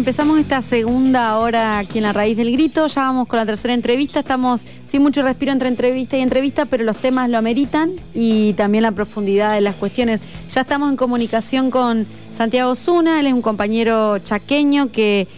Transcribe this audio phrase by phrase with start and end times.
[0.00, 2.86] empezamos esta segunda hora aquí en la raíz del grito.
[2.86, 4.20] Ya vamos con la tercera entrevista.
[4.20, 8.82] Estamos sin mucho respiro entre entrevista y entrevista, pero los temas lo ameritan y también
[8.82, 10.22] la profundidad de las cuestiones.
[10.48, 15.28] Ya estamos en comunicación con Santiago Zuna, él es un compañero chaqueño que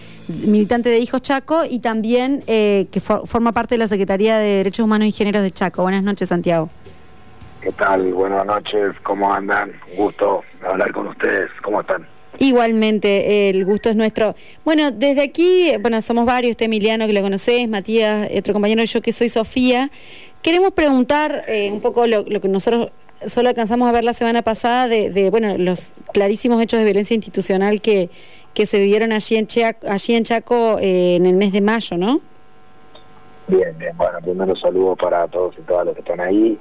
[0.46, 4.84] militante de Hijos Chaco y también eh, que forma parte de la Secretaría de Derechos
[4.84, 5.82] Humanos y Géneros de Chaco.
[5.82, 6.68] Buenas noches, Santiago.
[7.60, 8.12] ¿Qué tal?
[8.14, 9.72] Buenas noches, ¿cómo andan?
[9.96, 12.06] Gusto hablar con ustedes, ¿cómo están?
[12.38, 14.34] Igualmente, el gusto es nuestro.
[14.64, 19.02] Bueno, desde aquí, bueno, somos varios, este Emiliano que lo conocés, Matías, otro compañero, yo
[19.02, 19.90] que soy Sofía.
[20.42, 22.90] Queremos preguntar eh, un poco lo, que nosotros
[23.26, 27.80] solo alcanzamos a ver la semana pasada de, bueno, los clarísimos hechos de violencia institucional
[27.80, 28.10] que,
[28.54, 31.96] que se vivieron allí en, Chaco, allí en Chaco eh, en el mes de mayo,
[31.96, 32.20] ¿no?
[33.46, 33.96] Bien, bien.
[33.96, 36.58] Bueno, primero saludo para todos y todas los que están ahí.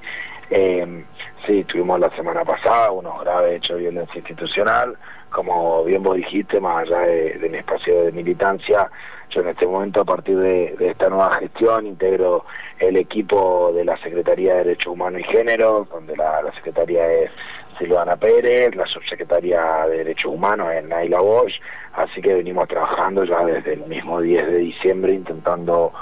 [0.52, 1.05] Eh,
[1.45, 4.98] sí, tuvimos la semana pasada unos graves hechos de violencia institucional.
[5.30, 8.90] Como bien vos dijiste, más allá de, mi espacio de militancia,
[9.30, 12.45] yo en este momento a partir de, esta nueva gestión integro
[12.80, 17.31] el equipo de la Secretaría de Derechos Humanos y Género, donde la, secretaria es
[17.80, 21.61] Silvana Pérez, la subsecretaria de Derechos Humanos es Naila Bosch,
[21.94, 25.94] así que venimos trabajando ya desde el mismo 10 de diciembre intentando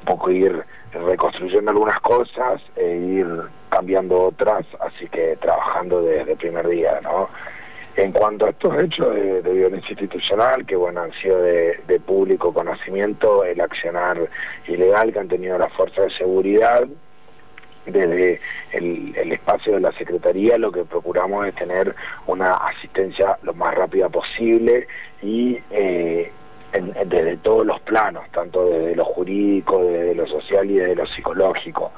[0.00, 0.64] un poco ir
[1.06, 3.26] reconstruyendo algunas cosas e ir
[3.68, 7.28] cambiando otras, así que trabajando desde el primer día, ¿no?
[7.96, 13.44] En cuanto a estos hechos de, violencia institucional, que bueno, han sido de, público conocimiento,
[13.44, 14.28] el accionar
[14.68, 16.86] ilegal que han tenido las fuerzas de seguridad,
[17.86, 18.40] desde
[18.72, 21.94] el, espacio de la Secretaría lo que procuramos es tener
[22.26, 24.86] una asistencia lo más rápida posible
[25.22, 26.30] y eh,
[26.72, 31.92] desde todos los planos, tanto desde lo jurídico, desde lo social y desde lo psicológico.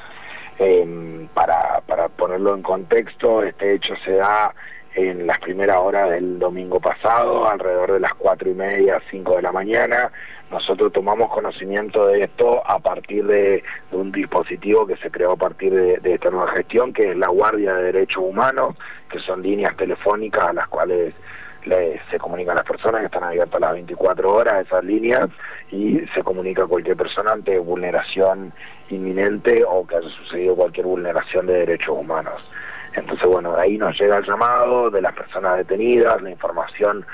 [0.59, 4.55] Em, para, para ponerlo en contexto, este hecho se da
[4.95, 9.43] en las primeras horas del domingo pasado, alrededor de las cuatro y media, cinco de
[9.43, 10.11] la mañana.
[10.51, 15.73] Nosotros tomamos conocimiento de esto a partir de, un dispositivo que se creó a partir
[15.73, 18.77] de, esta nueva gestión, que es la Guardia de Derechos Humanos,
[19.09, 21.14] que son líneas telefónicas a las cuales
[21.65, 25.29] se comunican las personas que están abiertas las 24 horas esas líneas
[25.71, 28.53] y se comunica a cualquier persona ante vulneración
[28.89, 32.43] inminente o que haya sucedido cualquier vulneración de derechos humanos.
[32.95, 37.07] Entonces, bueno, ahí nos llega el llamado de las personas detenidas, la información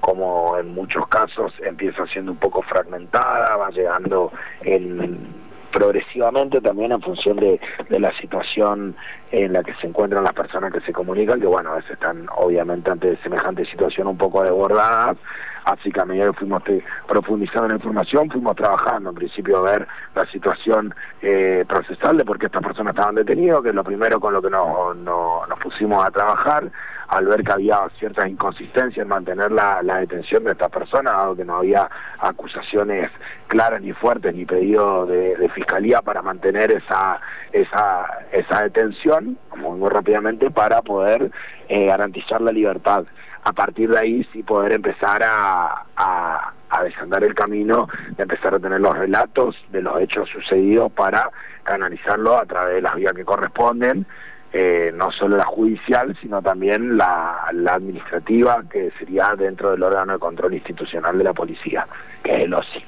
[0.00, 4.32] como en muchos casos empieza siendo un poco fragmentada, va llegando
[4.62, 8.96] en progresivamente también en función de, la situación
[9.30, 12.26] en la que se encuentran las personas que se comunican, que bueno, a veces están
[12.36, 15.16] obviamente ante semejante situación un poco desbordadas,
[15.64, 16.62] así que a medida que fuimos
[17.06, 22.24] profundizando en la información, fuimos trabajando en principio a ver la situación eh, procesal de
[22.24, 25.58] por qué estas personas estaban detenidas, que es lo primero con lo que nos, nos
[25.60, 26.70] pusimos a trabajar,
[27.08, 31.44] al ver que había ciertas inconsistencias en mantener la, detención de estas personas, dado que
[31.44, 33.10] no había acusaciones
[33.46, 37.20] claras ni fuertes ni pedido de, fiscalía para mantener esa,
[37.52, 41.30] esa, esa detención, muy, rápidamente, para poder
[41.68, 43.04] eh, garantizar la libertad.
[43.42, 46.52] A partir de ahí sí poder empezar a, a,
[46.84, 51.30] desandar el camino, de empezar a tener los relatos de los hechos sucedidos para
[51.64, 54.06] canalizarlo a través de las vías que corresponden
[54.52, 60.18] eh, no solo la judicial, sino también la, administrativa, que sería dentro del órgano de
[60.18, 61.86] control institucional de la policía,
[62.22, 62.84] que es el OSI.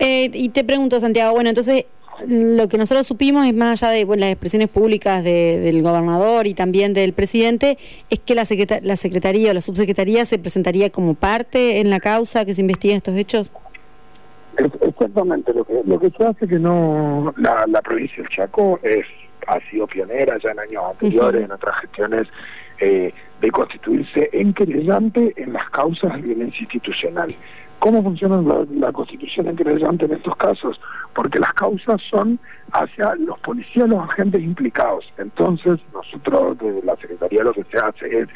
[0.00, 1.84] Eh, y te pregunto, Santiago, bueno, entonces
[2.26, 6.92] lo que nosotros supimos, es más allá de las expresiones públicas del gobernador y también
[6.92, 7.78] del presidente,
[8.10, 8.44] es que la,
[8.82, 12.96] la Secretaría o la Subsecretaría se presentaría como parte en la causa que se investiga
[12.96, 13.50] estos hechos.
[14.80, 19.06] Exactamente, lo que, lo que se hace que no, la, la provincia del Chaco es
[19.46, 22.28] ha sido pionera ya en años anteriores, en otras gestiones,
[22.78, 27.30] eh, de constituirse en querellante en las causas de violencia institucional.
[27.80, 28.42] ¿Cómo funciona
[28.74, 30.78] la, constitución en querellante en estos casos?
[31.14, 32.38] Porque las causas son
[32.72, 35.10] hacia los policías, los agentes implicados.
[35.16, 38.28] Entonces, nosotros desde la Secretaría lo que se hace es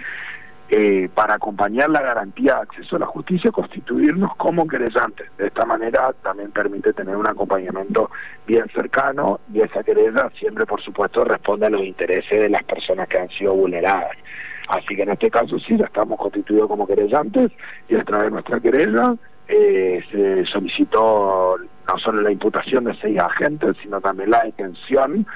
[0.70, 5.28] eh, para acompañar la garantía de acceso a la justicia, constituirnos como querellantes.
[5.36, 8.10] De esta manera también permite tener un acompañamiento
[8.46, 13.08] bien cercano y esa querella siempre, por supuesto, responde a los intereses de las personas
[13.08, 14.16] que han sido vulneradas.
[14.68, 17.52] Así que en este caso sí, ya estamos constituidos como querellantes
[17.90, 19.14] y a través de nuestra querella
[19.48, 21.56] eh, se solicitó
[21.86, 25.26] no solo la imputación de seis agentes, sino también la detención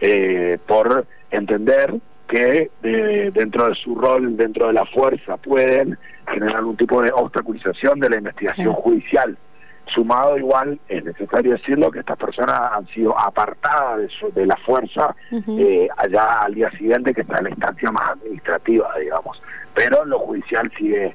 [0.00, 1.94] eh, por entender
[2.28, 8.00] que dentro de su rol, dentro de la fuerza, pueden generar algún tipo de obstaculización
[8.00, 9.38] de la investigación judicial.
[9.86, 15.14] Sumado igual, es necesario decirlo, que estas personas han sido apartadas de, de la fuerza
[15.30, 19.40] eh, allá al día siguiente, que está en la instancia más administrativa, digamos.
[19.74, 21.14] Pero lo judicial sigue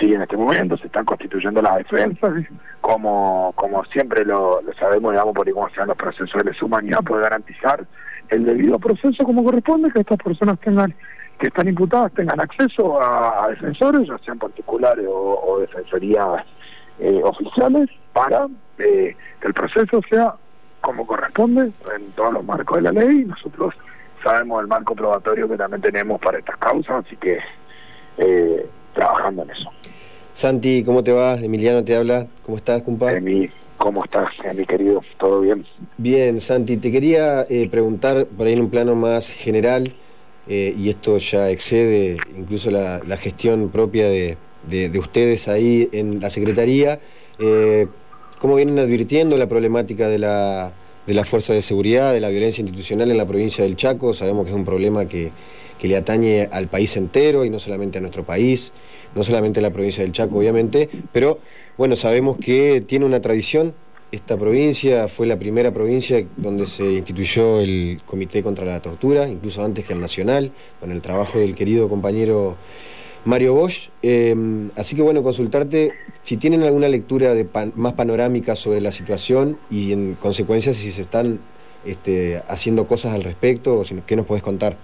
[0.00, 2.32] sí, en este momento se están constituyendo las defensas,
[2.80, 7.84] como, como siempre lo, sabemos, digamos, por cómo sean los procesos de humanidad, puede garantizar
[8.30, 10.94] el debido proceso como corresponde, que estas personas tengan
[11.38, 16.44] que están imputadas tengan acceso a, defensores, ya sean particulares o, defensorías
[16.98, 18.46] eh, oficiales, para
[18.78, 20.34] eh, que el proceso sea
[20.82, 23.24] como corresponde en todos los marcos de la ley.
[23.24, 23.74] Nosotros
[24.22, 27.38] sabemos el marco probatorio que también tenemos para estas causas, así que
[28.18, 29.70] eh, trabajando en eso.
[30.32, 31.34] Santi, ¿cómo te va?
[31.34, 32.26] Emiliano te habla.
[32.44, 33.50] ¿Cómo estás, compadre?
[33.76, 35.02] ¿cómo estás, mi querido?
[35.18, 35.64] ¿Todo bien?
[35.96, 39.94] Bien, Santi, te quería eh, preguntar por ahí en un plano más general,
[40.48, 44.36] eh, y esto ya excede incluso la, gestión propia de,
[44.98, 47.00] ustedes ahí en la Secretaría,
[48.38, 50.72] ¿cómo vienen advirtiendo la problemática de la
[51.06, 54.14] de la fuerza de seguridad, de la violencia institucional en la provincia del Chaco.
[54.14, 55.32] Sabemos que es un problema que,
[55.82, 58.72] le atañe al país entero y no solamente a nuestro país,
[59.14, 61.38] no solamente a la provincia del Chaco, obviamente, pero
[61.78, 63.72] bueno, sabemos que tiene una tradición.
[64.12, 69.64] Esta provincia fue la primera provincia donde se instituyó el Comité contra la Tortura, incluso
[69.64, 72.56] antes que el Nacional, con el trabajo del querido compañero
[73.24, 73.90] Mario Bosch.
[74.02, 79.58] Em, así que bueno, consultarte si tienen alguna lectura de más panorámica sobre la situación
[79.70, 81.40] y en consecuencia si se están
[81.84, 84.76] este, haciendo cosas al respecto o si, qué nos podés contar.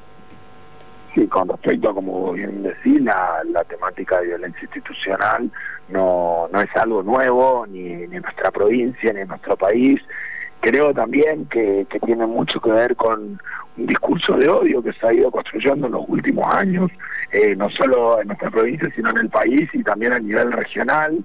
[1.15, 5.51] Sí, con respecto a, como bien decís, la, la temática de violencia institucional
[5.89, 10.01] no, no es algo nuevo ni, en nuestra provincia ni en nuestro país.
[10.61, 13.39] Creo también que tiene mucho que ver con
[13.77, 16.91] un discurso de odio que se ha ido construyendo en los últimos años,
[17.37, 21.23] eh, no solo en nuestra provincia, sino en el país y también a nivel regional,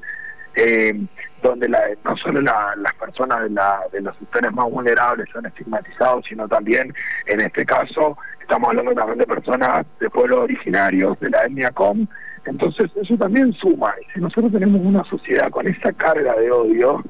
[0.56, 0.94] eh,
[1.42, 6.26] donde la, no solo las personas de, la, de los sectores más vulnerables son estigmatizados,
[6.28, 6.94] sino también,
[7.28, 12.06] en este caso, estamos hablando también de personas de pueblos originarios, de la etnia COM,
[12.46, 17.02] entonces eso también suma, y si nosotros tenemos una sociedad con esa carga de odio,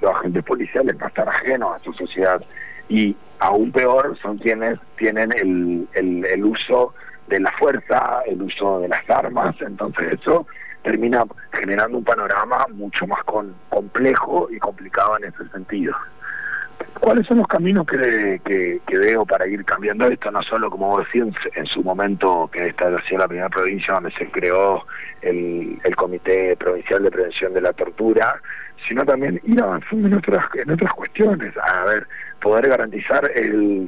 [0.00, 2.42] los agentes policiales no están ajenos a su sociedad,
[2.88, 6.92] y aún peor son quienes tienen el, el, uso
[7.28, 10.46] de la fuerza, el uso de las armas, entonces eso
[10.82, 15.94] termina generando un panorama mucho más con, complejo y complicado en ese sentido.
[17.00, 20.30] ¿Cuáles son los caminos que, que, veo para ir cambiando esto?
[20.30, 21.24] No solo, como decís,
[21.54, 24.84] en, su momento, que esta sido la primera provincia donde se creó
[25.22, 28.40] el, el Comité Provincial de Prevención de la Tortura,
[28.86, 31.54] sino también ir avanzando en otras, en otras cuestiones.
[31.56, 32.06] A ver,
[32.40, 33.86] poder garantizar el,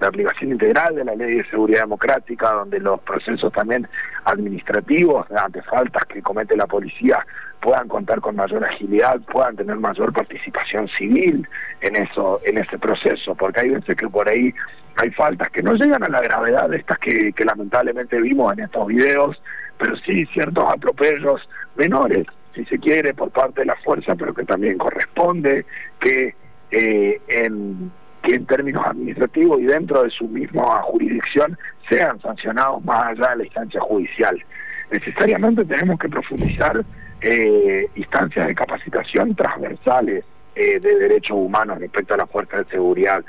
[0.00, 3.86] la aplicación integral de la ley de seguridad democrática, donde los procesos también
[4.24, 7.24] administrativos ante faltas que comete la policía
[7.60, 11.48] puedan contar con mayor agilidad, puedan tener mayor participación civil
[11.80, 14.52] en eso, en ese proceso, porque hay veces que por ahí
[14.96, 18.86] hay faltas que no llegan a la gravedad de estas que, lamentablemente vimos en estos
[18.88, 19.40] videos,
[19.78, 24.44] pero sí ciertos atropellos menores si se quiere, por parte de la fuerza, pero que
[24.44, 25.64] también corresponde
[25.98, 26.34] que
[26.70, 27.90] eh, en
[28.22, 31.58] que en términos administrativos y dentro de su misma jurisdicción
[31.88, 34.42] sean sancionados más allá de la instancia judicial.
[34.90, 36.84] Necesariamente tenemos que profundizar
[37.20, 40.24] eh, instancias de capacitación transversales
[40.54, 43.24] eh, de derechos humanos respecto a la fuerza de seguridad.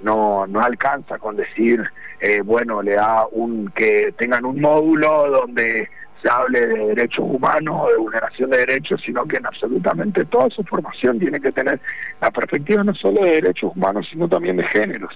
[0.00, 1.82] no, no alcanza con decir,
[2.44, 5.90] bueno, le da un que tengan un módulo donde
[6.22, 10.50] se hable de derechos humanos o de vulneración de derechos, sino que en absolutamente toda
[10.50, 11.80] su formación tiene que tener
[12.20, 15.14] la perspectiva no solo de derechos humanos, sino también de géneros.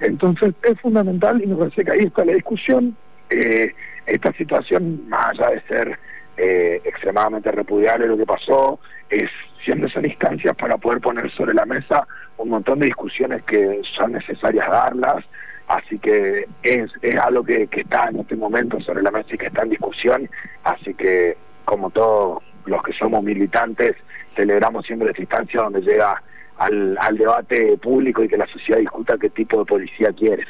[0.00, 2.96] Entonces es fundamental y me parece que ahí está la discusión.
[3.28, 3.74] Eh,
[4.06, 5.98] esta situación, más allá de ser
[6.36, 9.30] eh, extremadamente repudiable lo que pasó, es
[9.64, 12.06] siempre son instancias para poder poner sobre la mesa
[12.38, 15.24] un montón de discusiones que son necesarias darlas,
[15.70, 16.90] Así que es,
[17.22, 20.28] algo que, está en este momento sobre la mesa y que está en discusión.
[20.64, 23.94] Así que, como todos los que somos militantes,
[24.34, 26.20] celebramos siempre esta instancia donde llega
[26.58, 30.48] al, debate público y que la sociedad discuta qué tipo de policía quieres.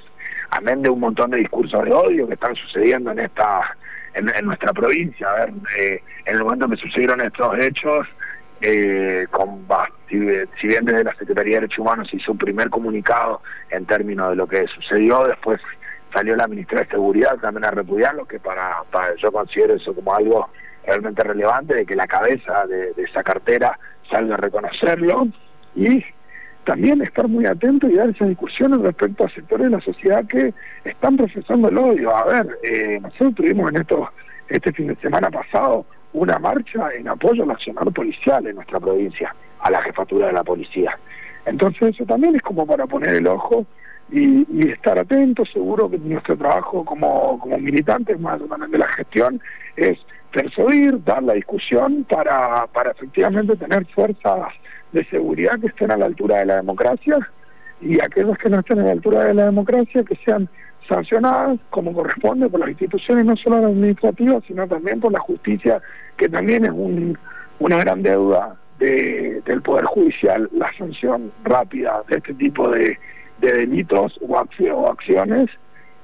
[0.52, 3.76] Amén de un montón de discursos de odio que están sucediendo en esta
[4.14, 5.28] en, nuestra provincia.
[5.30, 8.08] A ver, eh, en el momento que sucedieron estos hechos,
[8.62, 9.66] eh, con
[10.10, 13.40] si, bien desde la Secretaría de Derechos Humanos hizo un primer comunicado
[13.70, 15.60] en términos de lo que sucedió, después
[16.12, 18.82] salió la ministra de Seguridad también a repudiarlo, que para,
[19.18, 20.50] yo considero eso como algo
[20.84, 23.78] realmente relevante, de que la cabeza de, esa cartera
[24.10, 25.28] salga a reconocerlo
[25.76, 26.04] y
[26.64, 30.52] también estar muy atento y dar esas discusiones respecto a sectores de la sociedad que
[30.84, 32.14] están procesando el odio.
[32.14, 34.10] A ver, eh, nosotros tuvimos en esto,
[34.48, 39.70] este fin de semana pasado una marcha en apoyo nacional policial en nuestra provincia, a
[39.70, 40.98] la jefatura de la policía.
[41.46, 43.66] Entonces eso también es como para poner el ojo
[44.10, 49.40] y, estar atentos, seguro que nuestro trabajo como, como militantes, más de la gestión,
[49.76, 49.98] es
[50.32, 54.52] persuadir, dar la discusión para, para efectivamente tener fuerzas
[54.92, 57.18] de seguridad que estén a la altura de la democracia
[57.80, 60.48] y aquellos que no estén a la altura de la democracia que sean
[60.90, 65.80] sancionadas como corresponde por las instituciones, no solo las administrativas, sino también por la justicia,
[66.16, 67.16] que también es un,
[67.60, 72.98] una gran deuda de, del Poder Judicial, la sanción rápida de este tipo de,
[73.38, 75.48] de delitos o, acciones,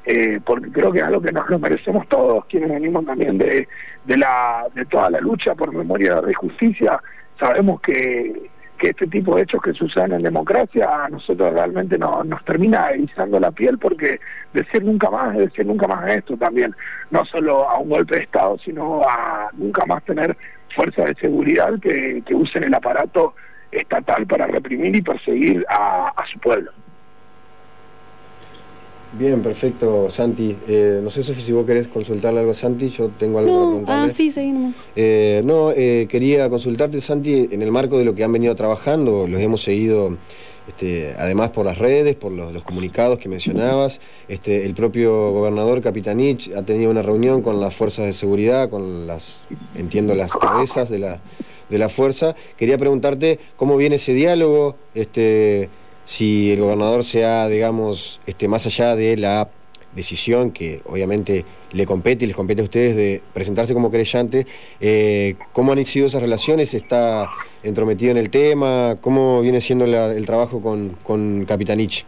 [0.04, 3.66] eh, porque creo que es algo que nos lo merecemos todos, quienes venimos también de,
[4.04, 7.00] de, la, de toda la lucha por memoria de justicia,
[7.40, 12.22] sabemos que que este tipo de hechos que suceden en democracia a nosotros realmente no,
[12.24, 14.20] nos termina erizando la piel porque
[14.52, 16.74] decir nunca más decir nunca más esto también,
[17.10, 20.36] no solo a un golpe de Estado, sino a nunca más tener
[20.74, 23.34] fuerzas de seguridad que, que usen el aparato
[23.70, 26.72] estatal para reprimir y perseguir a su pueblo.
[29.18, 30.56] Bien, perfecto, Santi.
[30.68, 34.10] Eh, no sé, si vos querés consultarle algo a Santi, yo tengo algo para preguntarle.
[34.10, 34.74] Ah, sí, seguimos.
[34.94, 39.26] Eh, no, eh, quería consultarte, Santi, en el marco de lo que han venido trabajando,
[39.26, 40.16] los hemos seguido
[40.68, 44.00] este, además por las redes, por los, comunicados que mencionabas.
[44.28, 49.06] Este, el propio gobernador Capitanich ha tenido una reunión con las fuerzas de seguridad, con
[49.06, 49.38] las,
[49.76, 51.20] entiendo, las cabezas de la,
[51.70, 52.34] de la fuerza.
[52.56, 55.68] Quería preguntarte cómo viene ese diálogo, este,
[56.06, 59.48] si el gobernador sea, digamos, este, más allá de la
[59.92, 64.46] decisión que obviamente le compete y les compete a ustedes de presentarse como querellante,
[64.80, 66.74] eh, ¿cómo han sido esas relaciones?
[66.74, 67.28] ¿Está
[67.64, 68.94] entrometido en el tema?
[69.00, 72.06] ¿Cómo viene siendo el trabajo con, con Capitanich?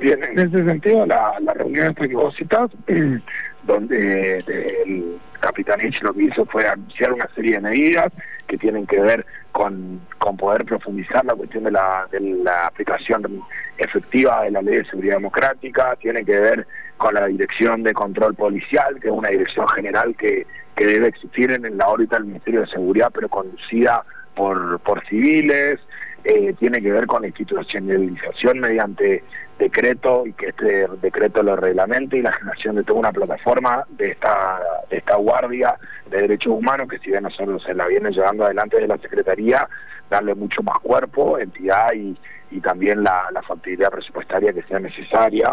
[0.00, 2.68] Bien, en ese sentido, la, la reunión que vos citás,
[3.62, 8.12] donde el Capitanich lo que hizo fue anunciar una serie de medidas
[8.52, 13.40] que tienen que ver con, con poder profundizar la cuestión de la, de la aplicación
[13.78, 16.66] efectiva de la ley de seguridad democrática, tiene que ver
[16.98, 21.50] con la dirección de control policial, que es una dirección general que, que debe existir
[21.50, 24.04] en la órbita del Ministerio de Seguridad, pero conducida
[24.34, 25.80] por, por civiles,
[26.24, 29.24] eh, tiene que ver con la institucionalización mediante
[29.58, 34.10] decreto y que este decreto lo reglamente y la generación de toda una plataforma de
[34.10, 34.60] esta,
[34.98, 35.76] esta guardia
[36.10, 39.68] de derechos humanos que si bien nosotros se la viene llevando adelante de la Secretaría,
[40.10, 42.16] darle mucho más cuerpo, entidad y,
[42.50, 45.52] y también la, la factibilidad presupuestaria que sea necesaria.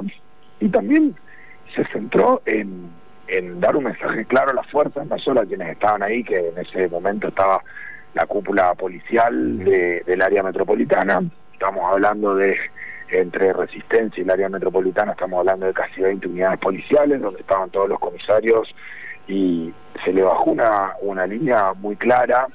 [0.59, 1.15] Y también
[1.75, 2.89] se centró en,
[3.27, 6.49] en dar un mensaje claro a las fuerzas, no solo a quienes estaban ahí, que
[6.49, 7.63] en ese momento estaba
[8.13, 11.21] la cúpula policial de, del área metropolitana,
[11.53, 12.57] estamos hablando de
[13.11, 17.69] entre Resistencia y el área metropolitana estamos hablando de casi 20 unidades policiales, donde estaban
[17.69, 18.73] todos los comisarios
[19.29, 19.71] y
[20.03, 22.47] se le bajó una, una línea muy clara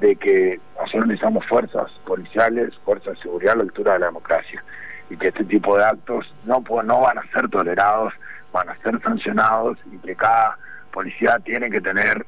[0.00, 4.64] de que nosotros necesitamos fuerzas policiales, fuerzas de seguridad a la altura de la democracia
[5.10, 8.14] y que este tipo de actos no, no van a ser tolerados,
[8.52, 10.56] van a ser sancionados y que cada
[10.92, 12.24] policía tiene que tener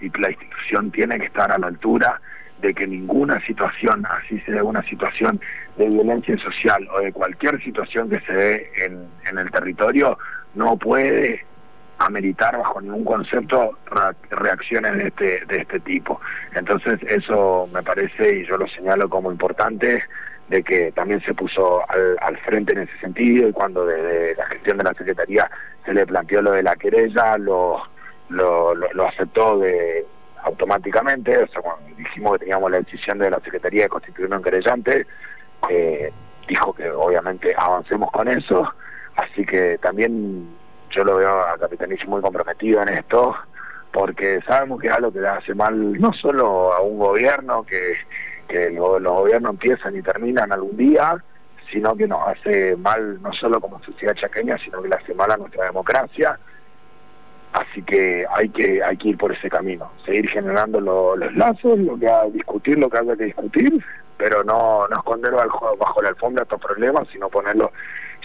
[0.00, 2.20] y la institución tiene que estar a la altura
[2.60, 5.40] de que ninguna situación, así sea una situación
[5.76, 10.18] de violencia social o de cualquier situación que se dé en, en el territorio,
[10.54, 11.44] no puede
[12.04, 13.78] ameritar bajo ningún concepto
[14.30, 16.20] reacciones de este, de este tipo.
[16.54, 20.02] Entonces eso me parece, y yo lo señalo como importante,
[20.48, 24.46] de que también se puso al, al frente en ese sentido y cuando desde la
[24.46, 25.50] gestión de la Secretaría
[25.84, 27.82] se le planteó lo de la querella, lo,
[28.28, 30.06] lo, aceptó de,
[30.42, 34.42] automáticamente, o sea, cuando dijimos que teníamos la decisión de la Secretaría de constituir un
[34.42, 35.06] querellante,
[35.70, 36.12] eh,
[36.48, 38.70] dijo que obviamente avancemos con eso,
[39.16, 40.48] así que también
[40.94, 43.34] yo lo veo a Capitanich muy comprometido en esto,
[43.92, 47.96] porque sabemos que es algo que le hace mal no solo a un gobierno, que,
[48.72, 51.16] los gobiernos empiezan y terminan algún día,
[51.72, 55.30] sino que nos hace mal no solo como sociedad chaqueña, sino que le hace mal
[55.30, 56.38] a nuestra democracia,
[57.54, 61.96] Así que hay que hay que ir por ese camino, seguir generando los lazos, lo
[61.96, 63.84] que discutir, lo que haya que discutir,
[64.16, 67.70] pero no, no esconder bajo, bajo la alfombra estos problemas, sino ponerlos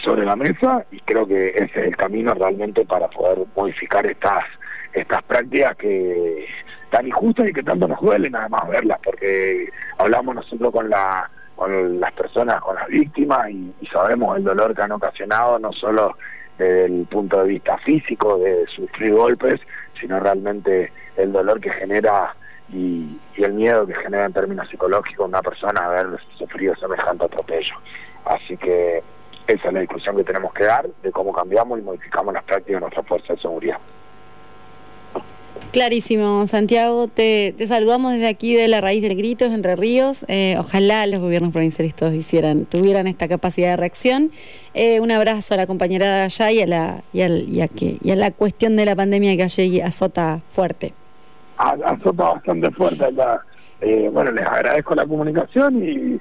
[0.02, 4.44] sobre la mesa y creo que ese es el camino realmente para poder modificar estas
[4.92, 6.46] estas prácticas que
[6.90, 12.00] tan injustas y que tanto nos duelen además verlas, porque hablamos nosotros con la con
[12.00, 16.16] las personas, con las víctimas y sabemos el dolor que han ocasionado no solo
[16.60, 19.60] desde el punto de vista físico de sufrir golpes,
[19.98, 22.34] sino realmente el dolor que genera
[22.72, 27.74] y, el miedo que genera en términos psicológicos una persona haber sufrido semejante atropello.
[28.26, 29.02] Así que
[29.52, 32.76] esa es la discusión que tenemos que dar de cómo cambiamos y modificamos las prácticas
[32.76, 33.78] de nuestra fuerza de seguridad.
[35.72, 37.06] Clarísimo, Santiago.
[37.06, 40.24] Te, saludamos desde aquí de la raíz del grito, Entre Ríos.
[40.26, 44.32] Eh, ojalá los gobiernos provinciales todos hicieran, tuvieran esta capacidad de reacción.
[44.74, 48.10] Eh, un abrazo a la compañera de allá y a la, y, a, que, y
[48.10, 50.92] a la cuestión de la pandemia que allí azota fuerte.
[51.56, 53.44] azota bastante fuerte acá.
[53.80, 56.20] Eh, bueno, les agradezco la comunicación y,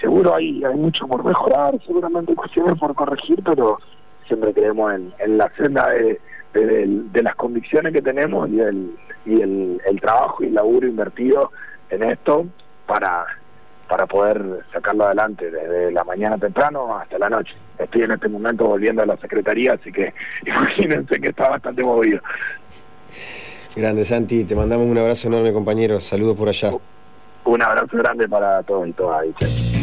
[0.00, 3.78] seguro hay, hay mucho por mejorar, seguramente cuestiones por corregir, pero
[4.26, 6.20] siempre creemos en, la senda de,
[6.54, 8.96] de, las convicciones que tenemos y, el,
[9.26, 11.50] y el, el trabajo y el laburo invertido
[11.90, 12.46] en esto
[12.86, 13.26] para
[13.92, 17.52] para poder sacarlo adelante desde la mañana temprano hasta la noche.
[17.78, 20.14] Estoy en este momento volviendo a la Secretaría, así que
[20.46, 22.22] imagínense que está bastante movido.
[23.76, 26.70] Grande Santi, te mandamos un abrazo enorme compañero, saludos por allá.
[27.44, 29.81] Un abrazo grande para todos y todas.